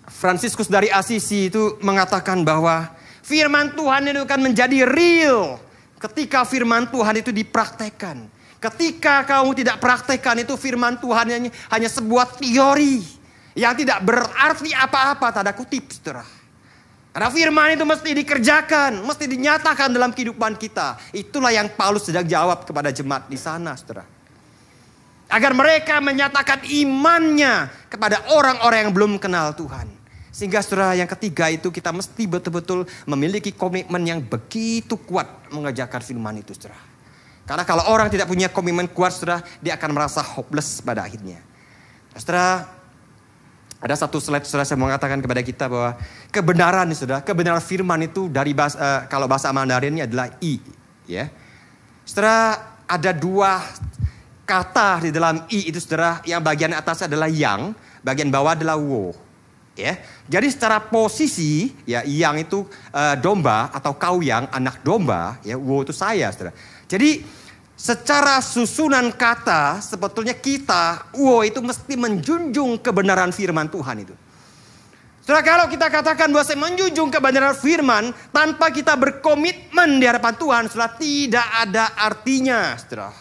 [0.07, 2.91] Fransiskus dari Asisi itu mengatakan bahwa
[3.23, 5.59] firman Tuhan itu akan menjadi real
[6.03, 8.27] Ketika firman Tuhan itu dipraktekkan.
[8.59, 12.99] Ketika kamu tidak praktekkan itu firman Tuhan hanya, hanya sebuah teori.
[13.55, 16.27] Yang tidak berarti apa-apa tanda kutip saudara.
[17.13, 20.97] Karena firman itu mesti dikerjakan, mesti dinyatakan dalam kehidupan kita.
[21.13, 24.01] Itulah yang Paulus sedang jawab kepada jemaat di sana saudara.
[25.29, 29.85] Agar mereka menyatakan imannya kepada orang-orang yang belum kenal Tuhan.
[30.33, 36.41] Sehingga saudara yang ketiga itu kita mesti betul-betul memiliki komitmen yang begitu kuat mengerjakan firman
[36.41, 36.81] itu saudara.
[37.45, 41.37] Karena kalau orang tidak punya komitmen kuat saudara, dia akan merasa hopeless pada akhirnya.
[42.17, 42.65] Saudara,
[43.83, 45.99] Ada satu slide sudah saya mengatakan kepada kita bahwa
[46.31, 50.55] kebenaran sudah kebenaran firman itu dari bahasa, uh, kalau bahasa Mandarinnya adalah i,
[51.03, 51.27] ya.
[52.07, 53.59] Setelah ada dua
[54.47, 59.11] kata di dalam i itu saudara, yang bagian atas adalah yang, bagian bawah adalah wo.
[59.73, 65.59] Ya, jadi secara posisi ya yang itu uh, domba atau kau yang anak domba, ya
[65.59, 66.55] wo itu saya, saudara.
[66.87, 67.42] Jadi
[67.83, 74.15] secara susunan kata sebetulnya kita, wow itu mesti menjunjung kebenaran firman Tuhan itu.
[75.19, 80.63] Setelah kalau kita katakan bahwa saya menjunjung kebenaran firman tanpa kita berkomitmen di hadapan Tuhan,
[80.71, 83.15] setelah tidak ada artinya, setelah.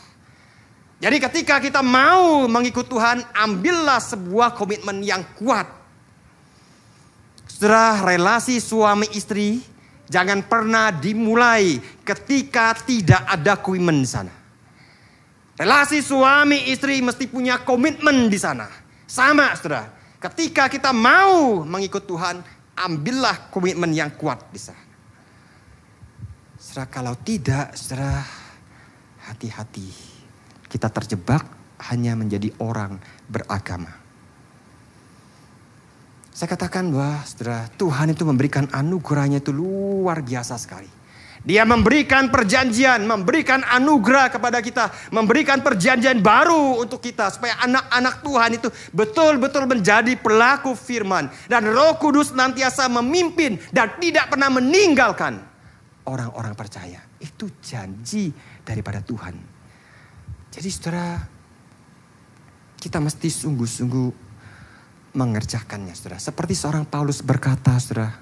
[1.03, 5.67] Jadi ketika kita mau mengikut Tuhan, ambillah sebuah komitmen yang kuat.
[7.51, 9.59] Setelah relasi suami istri,
[10.07, 14.42] jangan pernah dimulai ketika tidak ada komitmen di sana.
[15.63, 18.67] Relasi suami istri mesti punya komitmen di sana.
[19.07, 19.95] Sama, saudara.
[20.19, 22.43] Ketika kita mau mengikut Tuhan,
[22.75, 24.83] ambillah komitmen yang kuat di sana.
[26.59, 28.27] Saudara, kalau tidak, saudara,
[29.31, 29.87] hati-hati.
[30.67, 31.47] Kita terjebak
[31.95, 32.99] hanya menjadi orang
[33.31, 33.95] beragama.
[36.35, 40.91] Saya katakan bahwa saudara, Tuhan itu memberikan anugerahnya itu luar biasa sekali.
[41.43, 48.51] Dia memberikan perjanjian, memberikan anugerah kepada kita, memberikan perjanjian baru untuk kita supaya anak-anak Tuhan
[48.63, 55.43] itu betul-betul menjadi pelaku firman dan Roh Kudus nantiasa memimpin dan tidak pernah meninggalkan
[56.07, 57.03] orang-orang percaya.
[57.19, 58.31] Itu janji
[58.63, 59.35] daripada Tuhan.
[60.47, 61.27] Jadi Saudara,
[62.79, 64.09] kita mesti sungguh-sungguh
[65.19, 66.23] mengerjakannya Saudara.
[66.23, 68.15] Seperti seorang Paulus berkata Saudara,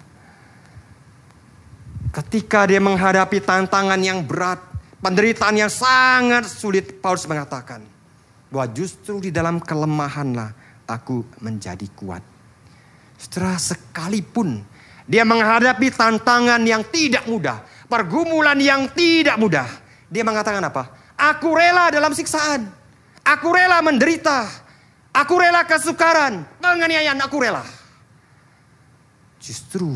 [2.08, 4.58] Ketika dia menghadapi tantangan yang berat,
[5.04, 7.84] penderitaan yang sangat sulit, Paulus mengatakan
[8.50, 10.50] bahwa justru di dalam kelemahanlah
[10.90, 12.24] aku menjadi kuat.
[13.20, 14.64] Setelah sekalipun
[15.06, 19.68] dia menghadapi tantangan yang tidak mudah, pergumulan yang tidak mudah,
[20.10, 20.90] dia mengatakan apa?
[21.14, 22.66] Aku rela dalam siksaan,
[23.22, 24.50] aku rela menderita,
[25.14, 27.62] aku rela kesukaran, penganiayaan aku rela.
[29.38, 29.94] Justru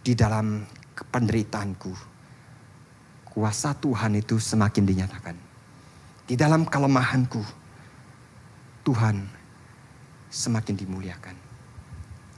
[0.00, 0.64] di dalam
[1.08, 1.92] penderitaanku.
[3.30, 5.36] Kuasa Tuhan itu semakin dinyatakan.
[6.26, 7.42] Di dalam kelemahanku,
[8.84, 9.22] Tuhan
[10.30, 11.36] semakin dimuliakan.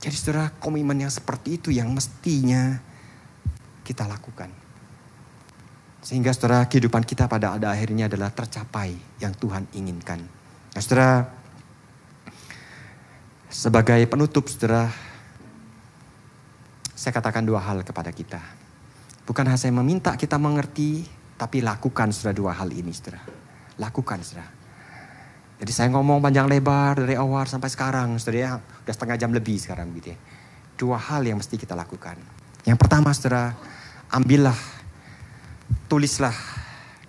[0.03, 2.81] Jadi saudara, komitmen yang seperti itu yang mestinya
[3.87, 4.51] kita lakukan.
[6.03, 10.19] Sehingga saudara, kehidupan kita pada ada akhirnya adalah tercapai yang Tuhan inginkan.
[10.75, 11.31] Nah saudara,
[13.47, 14.91] sebagai penutup saudara,
[17.03, 18.39] saya katakan dua hal kepada kita.
[19.27, 21.03] Bukan hanya saya meminta kita mengerti,
[21.35, 23.19] tapi lakukan sudah dua hal ini, saudara.
[23.83, 24.47] Lakukan, saudara.
[25.59, 28.51] Jadi saya ngomong panjang lebar dari awal sampai sekarang, saudara ya.
[28.63, 30.19] Udah setengah jam lebih sekarang gitu ya.
[30.79, 32.23] Dua hal yang mesti kita lakukan.
[32.63, 33.51] Yang pertama, saudara,
[34.07, 34.59] ambillah,
[35.91, 36.35] tulislah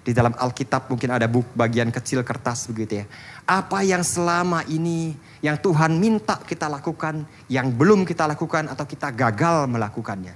[0.04, 3.06] di dalam Alkitab mungkin ada buk bagian kecil kertas begitu ya.
[3.48, 9.16] Apa yang selama ini yang Tuhan minta kita lakukan, yang belum kita lakukan atau kita
[9.16, 10.36] gagal melakukannya.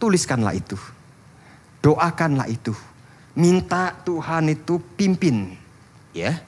[0.00, 0.80] Tuliskanlah itu.
[1.84, 2.72] Doakanlah itu.
[3.36, 5.52] Minta Tuhan itu pimpin.
[6.16, 6.40] Ya.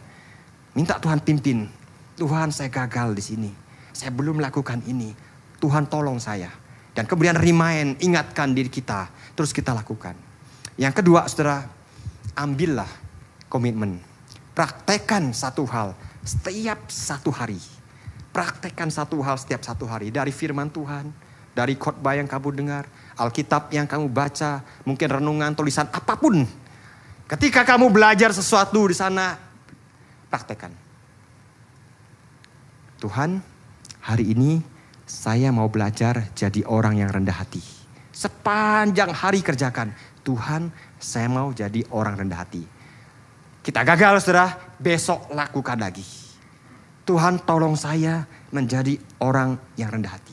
[0.72, 1.68] Minta Tuhan pimpin.
[2.16, 3.50] Tuhan saya gagal di sini.
[3.92, 5.12] Saya belum melakukan ini.
[5.60, 6.48] Tuhan tolong saya.
[6.96, 9.12] Dan kemudian remind, ingatkan diri kita.
[9.36, 10.16] Terus kita lakukan.
[10.74, 11.66] Yang kedua saudara,
[12.34, 12.88] ambillah
[13.48, 13.98] komitmen.
[14.54, 17.58] Praktekan satu hal setiap satu hari.
[18.34, 20.10] Praktekkan satu hal setiap satu hari.
[20.10, 21.10] Dari firman Tuhan,
[21.54, 26.42] dari khotbah yang kamu dengar, Alkitab yang kamu baca, mungkin renungan, tulisan, apa pun.
[27.30, 29.38] Ketika kamu belajar sesuatu di sana,
[30.28, 30.74] praktekkan.
[32.98, 33.38] Tuhan,
[34.02, 34.58] hari ini
[35.06, 37.62] saya mau belajar jadi orang yang rendah hati.
[38.10, 39.94] Sepanjang hari kerjakan.
[40.24, 40.72] Tuhan,
[41.04, 42.64] saya mau jadi orang rendah hati.
[43.60, 46.04] Kita gagal saudara, besok lakukan lagi.
[47.04, 50.32] Tuhan tolong saya menjadi orang yang rendah hati.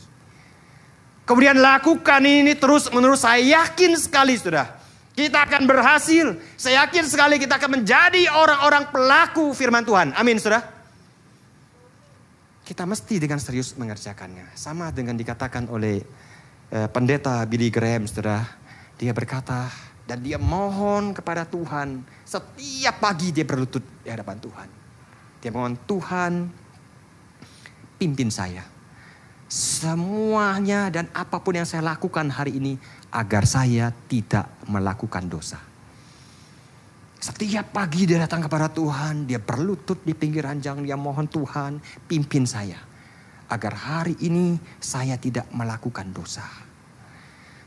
[1.27, 4.79] Kemudian lakukan ini terus menerus saya yakin sekali saudara.
[5.11, 6.39] Kita akan berhasil.
[6.55, 10.15] Saya yakin sekali kita akan menjadi orang-orang pelaku firman Tuhan.
[10.15, 10.63] Amin saudara.
[12.63, 14.55] Kita mesti dengan serius mengerjakannya.
[14.55, 15.99] Sama dengan dikatakan oleh
[16.71, 18.47] eh, pendeta Billy Graham saudara.
[18.95, 22.03] Dia berkata, dan dia mohon kepada Tuhan.
[22.27, 24.67] Setiap pagi dia berlutut di hadapan Tuhan.
[25.39, 26.51] Dia mohon Tuhan
[27.95, 28.59] pimpin saya.
[29.47, 32.75] Semuanya dan apa pun yang saya lakukan hari ini
[33.07, 35.63] agar saya tidak melakukan dosa.
[37.15, 41.79] Setiap pagi dia datang kepada Tuhan, dia berlutut di pinggir ranjang, dia mohon Tuhan
[42.11, 42.91] pimpin saya.
[43.51, 46.70] agar hari ini saya tidak melakukan dosa.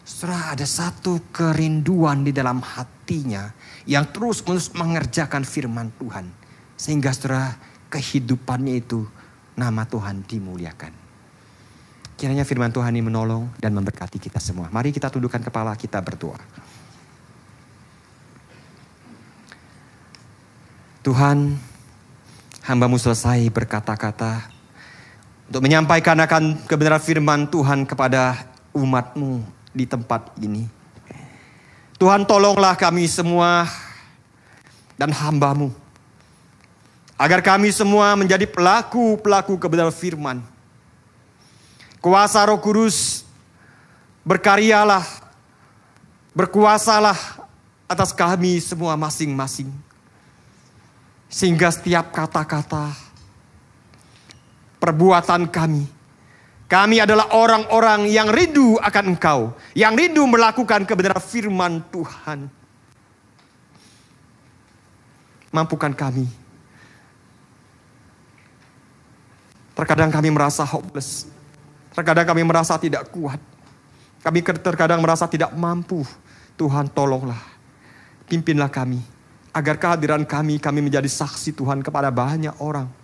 [0.04, 3.48] Saudara ada satu kerinduan di dalam hatinya
[3.88, 6.28] yang terus menerus mengerjakan firman Tuhan.
[6.76, 7.56] Sehingga saudara
[7.88, 9.08] kehidupannya itu
[9.56, 10.92] nama Tuhan dimuliakan.
[12.20, 14.68] Kiranya firman Tuhan ini menolong dan memberkati kita semua.
[14.68, 16.38] Mari kita tundukkan kepala kita berdoa.
[21.00, 21.56] Tuhan,
[22.64, 24.52] hambamu selesai berkata-kata
[25.48, 30.70] untuk menyampaikan akan kebenaran firman Tuhan kepada umatmu di tempat ini.
[31.98, 33.66] Tuhan tolonglah kami semua
[34.94, 35.74] dan hambamu.
[37.14, 40.38] Agar kami semua menjadi pelaku-pelaku kebenaran firman.
[42.02, 43.22] Kuasa roh kudus
[44.26, 45.06] berkaryalah,
[46.34, 47.16] berkuasalah
[47.86, 49.70] atas kami semua masing-masing.
[51.30, 52.94] Sehingga setiap kata-kata,
[54.82, 55.86] perbuatan kami,
[56.74, 62.50] kami adalah orang-orang yang rindu akan Engkau, yang rindu melakukan kebenaran firman Tuhan.
[65.54, 66.26] Mampukan kami.
[69.78, 71.30] Terkadang kami merasa hopeless.
[71.94, 73.38] Terkadang kami merasa tidak kuat.
[74.26, 76.02] Kami terkadang merasa tidak mampu.
[76.58, 77.38] Tuhan tolonglah.
[78.26, 78.98] Pimpinlah kami.
[79.54, 83.03] Agar kehadiran kami, kami menjadi saksi Tuhan kepada banyak orang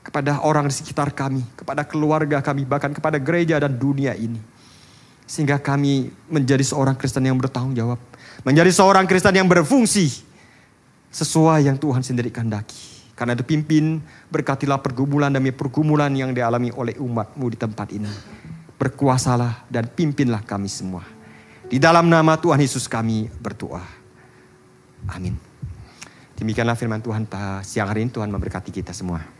[0.00, 4.40] kepada orang di sekitar kami, kepada keluarga kami, bahkan kepada gereja dan dunia ini.
[5.28, 8.00] Sehingga kami menjadi seorang Kristen yang bertanggung jawab.
[8.42, 10.26] Menjadi seorang Kristen yang berfungsi
[11.12, 13.12] sesuai yang Tuhan sendiri kehendaki.
[13.14, 14.00] Karena itu pimpin,
[14.32, 18.08] berkatilah pergumulan demi pergumulan yang dialami oleh umatmu di tempat ini.
[18.80, 21.04] Berkuasalah dan pimpinlah kami semua.
[21.68, 23.84] Di dalam nama Tuhan Yesus kami berdoa.
[25.12, 25.36] Amin.
[26.40, 27.28] Demikianlah firman Tuhan
[27.60, 29.39] siang hari ini Tuhan memberkati kita semua.